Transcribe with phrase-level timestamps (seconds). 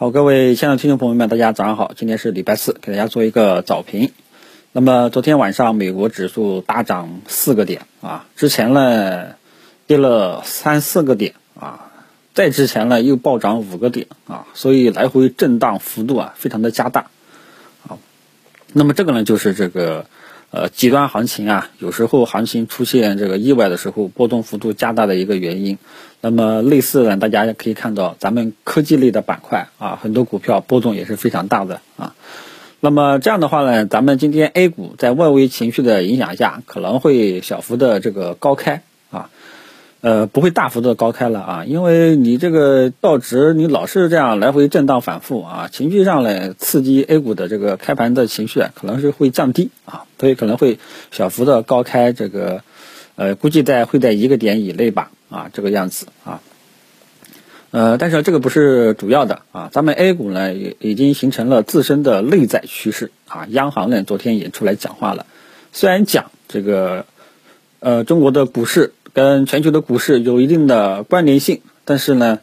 [0.00, 1.92] 好，各位亲爱的听众朋友们，大家早上好。
[1.94, 4.12] 今天是礼拜四，给大家做一个早评。
[4.72, 9.34] 那么昨天晚上美国指数大涨四个点啊，之前呢
[9.86, 11.90] 跌了三四个点啊，
[12.32, 17.10] 再之前呢又暴涨五个点啊，所以来回震荡幅度啊非常的加大
[17.86, 17.98] 啊。
[18.72, 20.06] 那么这个呢就是这个。
[20.52, 25.78] 呃，极端行情啊，有时候行情出现这个意外的时候，波动幅度加大的一个原因。
[26.20, 32.14] 那么类似呢，大家也可以看到，咱们科技类的板块啊，很多股票波动也是非常大的啊。
[32.80, 38.82] 那么这样的话呢，咱们今天 A 股在外围情绪的影响下，可能会小幅的这个高开。
[40.02, 50.78] 呃，不会大幅的高开了啊，因为你这个道指你老是这样来回震荡反复啊，情绪上来刺激 A 股的这个开盘的情绪，可能是会降低啊，所以可能会
[51.10, 52.62] 小幅的高开，这个
[53.16, 56.40] 呃估计在会在一个点以内吧啊，这个样子啊，
[57.70, 65.26] 呃，但是这个不是主要的啊，咱们 A 股呢也已经形成了自身的内在趋势啊，央行呢昨天也出来讲话了，
[65.74, 67.04] 虽然讲这个
[67.80, 68.94] 呃中国的股市。
[69.12, 72.40] 跟全球的股市有一定的关联性，但是呢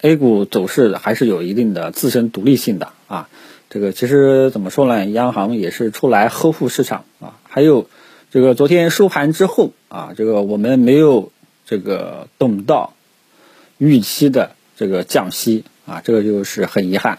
[0.00, 3.28] ，A 股走势还是有一定的自身独立性的啊。
[3.68, 5.06] 这个其实怎么说呢？
[5.06, 7.38] 央行也是出来呵护市场啊。
[7.48, 7.88] 还有
[8.30, 11.32] 这个昨天收盘之后啊，这个我们没有
[11.66, 12.94] 这个等到
[13.78, 17.18] 预期的这个降息啊，这个就是很遗憾。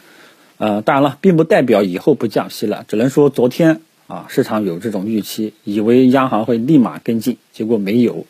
[0.58, 8.26] 呃，当然了，并不代表以后不降息了，只能说昨天啊，市场有这种预期，以为央行会立马跟进，结果没有。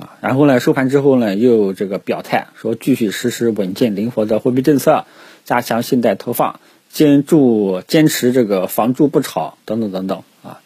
[0.00, 5.04] 啊，然后呢，收盘之后呢，又这个表态说继续实施稳健灵活的货币政策，
[5.44, 10.62] 加强信贷投放，坚住坚持这个房住不炒等等等等啊。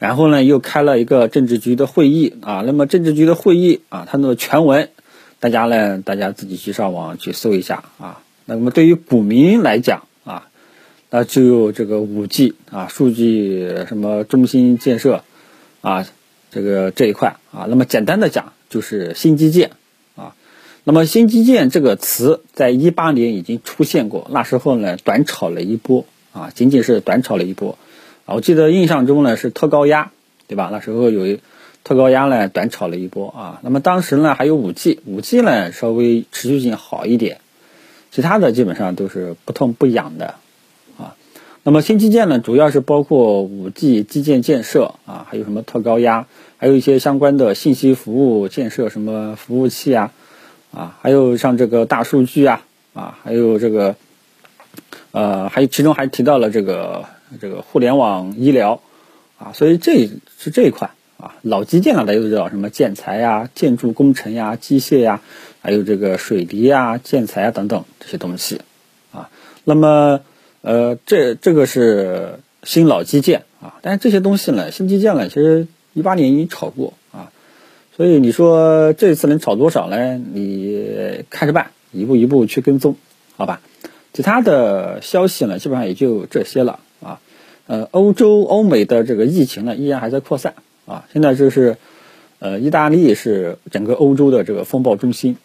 [0.00, 2.64] 然后呢，又开了一个政治局的会议啊。
[2.66, 4.88] 那么政治局的会议啊，它的全文，
[5.38, 8.22] 大家呢，大家自己去上网去搜一下啊。
[8.44, 10.48] 那么对于股民来讲啊，
[11.10, 15.22] 那就这个五 G 啊，数据什么中心建设
[15.80, 16.08] 啊，
[16.50, 17.66] 这个这一块啊。
[17.68, 18.52] 那么简单的讲。
[18.74, 19.70] 就是新基建
[20.16, 20.34] 啊，
[20.82, 27.78] 那么新基建这个词在一八年已经出现过，那时候呢短炒了一波啊，仅仅是短炒了一波
[28.26, 28.34] 啊。
[28.34, 30.10] 我记得印象中呢是特高压，
[30.48, 30.70] 对吧？
[30.72, 31.38] 那时候有
[31.84, 33.60] 特高压呢短炒了一波啊。
[33.62, 37.38] 那么当时呢还有五 G，五 G 呢稍微持续性好一点，
[38.10, 40.34] 其他的基本上都是不痛不痒的。
[41.64, 46.26] 那么新基建呢主要是包括五 G 基建建设啊，还有什么特高压。
[46.56, 50.12] 还有一些相关的信息服务建设，什么服务器啊，
[50.72, 52.62] 啊，还有像这个大数据啊，
[52.94, 53.96] 啊，还有这个，
[55.10, 57.04] 呃，还有其中还提到了这个
[57.38, 58.80] 这个互联网医疗，
[59.36, 60.08] 啊，所以这
[60.38, 65.20] 是这一块啊，老基建了，大家都知道什么建材呀、建筑工程呀、机械呀，
[65.60, 68.62] 还有这个水泥啊、建材啊等等这些东西，
[69.12, 69.28] 啊，
[69.64, 70.20] 那么
[70.64, 75.68] 呃，这这个是新老基建啊，但是这些东西呢，新基建呢，其实。
[75.96, 77.30] 一八年已经炒过啊，
[77.96, 80.18] 所以你说这次能炒多少呢？
[80.18, 82.96] 你看着办，一步一步去跟踪，
[83.36, 83.60] 好吧？
[84.12, 87.20] 其他的消息呢，基本上也就这些了啊。
[87.68, 90.54] 呃，欧洲、欧美的这个疫情呢，依然还在扩散
[90.84, 91.04] 啊。
[91.12, 91.76] 现在就是，
[92.40, 95.36] 呃，意大利是整个欧洲的这个风暴中心，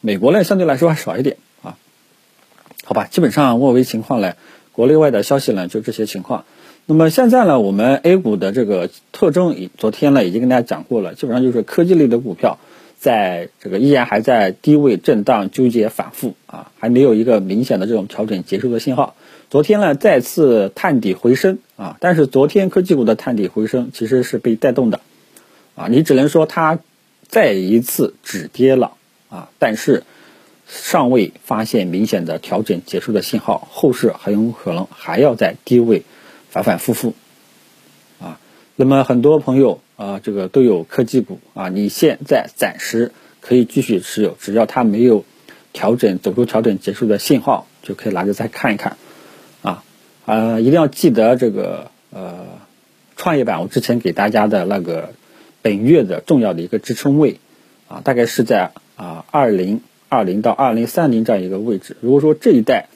[0.00, 1.38] 美国呢相对来说还少一点。
[2.84, 4.34] 好吧，基本上外围情况呢，
[4.72, 6.44] 国内外的消息呢，就这些情况。
[6.86, 12.58] 那么现在呢，我们 A 股的这个特征，昨天呢已经跟大家讲过了，基本上就是科技类的股票，
[12.98, 19.14] 在这个依然还在低位震荡纠结反复啊，还没有一个明显的这种调整结束的信号。
[19.48, 25.00] 昨天呢再次探底回升啊，但是昨天科技股的探底回升其实是被带动的
[25.74, 26.80] 啊，你只能说它
[27.28, 28.92] 再一次止跌了
[29.30, 30.02] 啊，但是
[30.66, 36.02] 尚未发现明显的调整结束的信号，后市很有可能还要在低位。
[36.50, 37.14] 反反复复，
[38.20, 38.38] 啊，
[38.76, 43.10] 那么很多朋友啊，这个都有科技股啊，你现在暂时
[43.40, 45.24] 可以继续持有，只要它没有
[45.72, 48.96] 调整走出调整结束的信号，就可以拿着再看一看，
[49.62, 49.82] 啊，
[50.26, 52.46] 呃，一定要记得这个呃，
[53.16, 55.12] 创业板我之前给大家的那个
[55.60, 57.40] 本月的重要的一个支撑位，
[57.88, 59.80] 啊，大概是在啊二零
[60.14, 62.88] 二零到二零三零这样一个位置，如果说这一代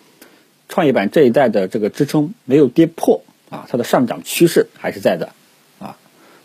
[0.68, 3.22] 创业板这一代的这个支撑没有跌破。
[3.50, 5.32] 啊，它的上涨趋势还是在的，
[5.78, 5.96] 啊，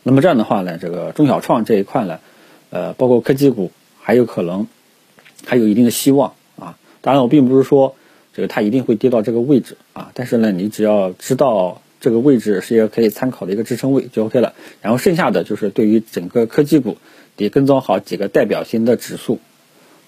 [0.03, 2.21] 那么这样的话呢，这个中小创这一块呢，
[2.69, 4.67] 呃，包括科技股，还有可能
[5.45, 6.77] 还有一定的希望啊。
[7.01, 7.97] 当然，我并不是说
[8.33, 14.53] 这个它一定会跌到这个位置啊，但是呢，你只要知道这个位置是一个可以参考的一个支撑位就 OK 了。
[14.81, 16.95] 然后剩下的就是对于整个科技股，
[17.35, 19.41] 得跟踪好几个代表性的指数，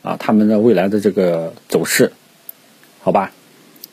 [0.05, 2.11] 啊，他们的未来的这个走势，
[3.01, 3.31] 好吧？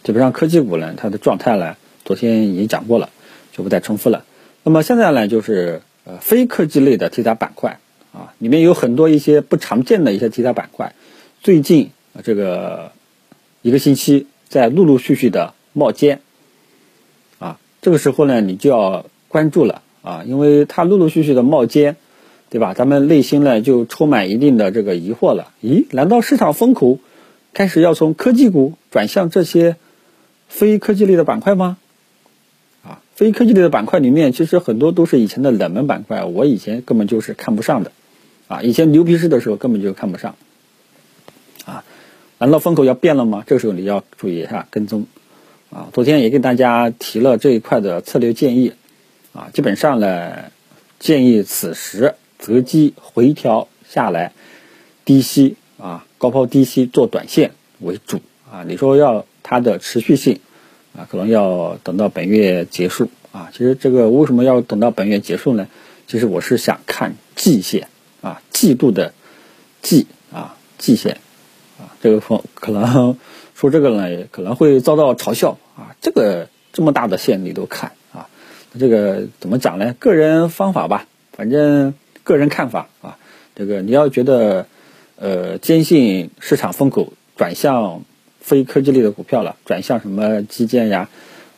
[0.04, 1.74] 基本上科技股呢，它的状态呢，
[2.04, 3.08] 昨天已经讲过了，
[3.50, 4.22] 就不再重复了。
[4.62, 7.78] 那么现在呢，就是呃非科技类的题材板块
[8.12, 10.94] 啊，里面有很多一些不常见的一些题材板块，
[11.40, 11.90] 最近
[12.22, 12.92] 这个
[13.62, 16.20] 一个星期在陆陆续续的冒尖
[17.38, 21.96] 啊，这个时候呢，你就要关注了啊，因为它陆陆续续的冒尖。
[22.52, 22.74] 对吧？
[22.74, 25.52] 咱们内心呢就充满一定的这个疑惑了。
[25.62, 26.98] 咦，难道市场风口
[27.54, 29.76] 开始要从科技股转向这些
[30.48, 31.78] 非科技类的板块吗？
[32.84, 37.92] 啊，非科技类的板块里面其实很多都是以前的冷门板块，我以前根本就是看不上的。
[38.48, 40.34] 啊，以前牛皮市的时候根本就看不上。
[41.64, 41.84] 啊，
[42.36, 43.44] 难道风口要变了吗？
[43.46, 45.06] 这个时候你要注意一下跟踪。
[45.70, 48.74] 啊，昨天也跟大家提了这一块的策略建议。
[49.32, 50.34] 啊，基本上呢
[50.98, 52.14] 建议此时。
[52.42, 54.32] 择机回调下来，
[55.04, 58.64] 低吸啊，高抛低吸做短线为主啊。
[58.66, 60.40] 你说要它的持续性
[60.96, 63.50] 啊，可能要等到本月结束啊。
[63.52, 65.68] 其实这个为什么要等到本月结束呢？
[66.08, 67.86] 其实我是想看季线
[68.22, 69.14] 啊，季度的
[69.80, 71.18] 季啊，季线
[71.78, 71.94] 啊。
[72.02, 73.16] 这个可可能
[73.54, 75.94] 说这个呢，可能会遭到嘲笑啊。
[76.00, 78.26] 这个这么大的线你都看啊？
[78.80, 79.94] 这个怎么讲呢？
[80.00, 81.94] 个人方法吧，反正。
[82.24, 83.18] 个人看法啊，
[83.54, 84.66] 这个你要觉得，
[85.16, 88.02] 呃，坚信市场风口转向
[88.40, 91.08] 非科技类的股票了，转向什么基建呀，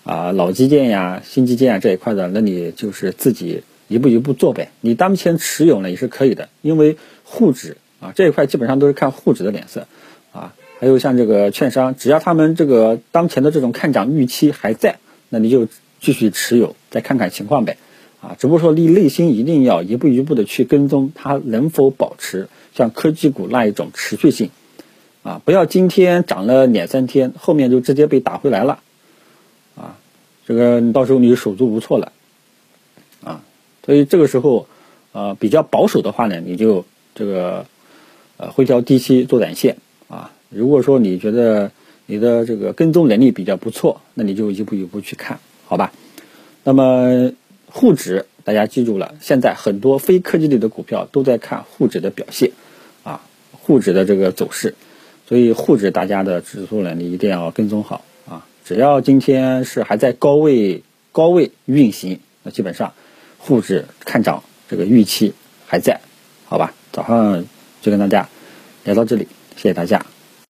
[0.05, 4.71] 啊，老基建呀、新基建啊这一块的，那你就是自己一步一步做呗。
[4.81, 9.87] 你当前持有呢也是可以的，因为沪指啊这一块基本上都是看沪指的脸色
[10.33, 14.97] 啊，还有像这个券商，只要他们这个当前的这种看涨预期还在，
[15.29, 15.69] 那你就
[16.01, 17.77] 继续持有，再看看情况呗。
[18.25, 24.49] 啊，只不过说你内心一定要一步一步的去跟踪它能否保持像科技股那一种持续性，
[25.23, 28.81] 啊，不要今天涨了两三天，后面就直接被打回来了，
[29.77, 29.99] 啊，
[30.47, 32.13] 这个你到时候你就手足无措了，
[33.23, 33.43] 啊，
[33.85, 34.67] 所以这个时候，
[35.13, 37.67] 呃，比较保守的话呢，你就这个，
[38.39, 39.77] 呃，回调低吸做短线，
[40.09, 41.71] 啊，如果说你觉得
[42.07, 45.93] 你的这个跟踪能力比较不错，那你就一步一步去看，好吧，
[46.63, 47.31] 那么。
[47.77, 52.53] 沪指，大家记住了，现在很多非科技类的股票都在看沪指的表现，
[53.03, 54.77] 啊，沪指的这个走势，
[55.29, 58.47] 所以沪指大家的指数呢，你一定要跟踪好啊。
[58.65, 62.93] 只要今天是还在高位高位运行，那基本上
[63.39, 65.35] 沪指看涨这个预期
[65.67, 66.01] 还在，
[66.47, 66.73] 好吧？
[66.93, 67.45] 早上
[67.83, 68.29] 就跟大家
[68.85, 69.27] 聊到这里，
[69.57, 70.07] 谢谢大家。